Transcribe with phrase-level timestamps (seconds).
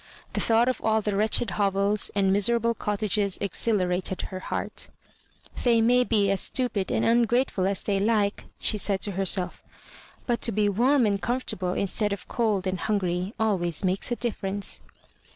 [0.33, 4.87] The thought of all the wretdied hovels and miserable cottajges exhilarated her heart"
[5.63, 9.61] They may be as stupid and ungratefiil as they like," she said to herself,"
[10.25, 14.15] but to be warm and com fortable instead' of cold and hungry always makes a
[14.15, 14.81] difference.''